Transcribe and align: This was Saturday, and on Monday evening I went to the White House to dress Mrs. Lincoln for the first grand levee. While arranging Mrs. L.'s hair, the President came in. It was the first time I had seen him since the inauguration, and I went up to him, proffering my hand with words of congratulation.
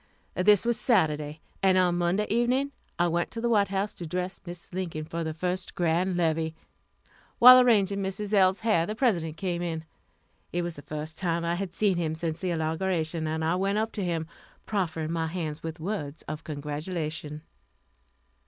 This 0.33 0.65
was 0.65 0.79
Saturday, 0.79 1.41
and 1.61 1.77
on 1.77 1.95
Monday 1.99 2.25
evening 2.27 2.71
I 2.97 3.07
went 3.07 3.29
to 3.29 3.39
the 3.39 3.49
White 3.51 3.67
House 3.67 3.93
to 3.93 4.07
dress 4.07 4.39
Mrs. 4.39 4.73
Lincoln 4.73 5.05
for 5.05 5.23
the 5.23 5.31
first 5.31 5.75
grand 5.75 6.17
levee. 6.17 6.55
While 7.37 7.59
arranging 7.59 8.01
Mrs. 8.01 8.33
L.'s 8.33 8.61
hair, 8.61 8.87
the 8.87 8.95
President 8.95 9.37
came 9.37 9.61
in. 9.61 9.85
It 10.51 10.63
was 10.63 10.75
the 10.77 10.81
first 10.81 11.19
time 11.19 11.45
I 11.45 11.53
had 11.53 11.75
seen 11.75 11.97
him 11.97 12.15
since 12.15 12.39
the 12.39 12.49
inauguration, 12.49 13.27
and 13.27 13.45
I 13.45 13.53
went 13.53 13.77
up 13.77 13.91
to 13.91 14.03
him, 14.03 14.25
proffering 14.65 15.11
my 15.11 15.27
hand 15.27 15.59
with 15.61 15.79
words 15.79 16.23
of 16.23 16.43
congratulation. 16.43 17.43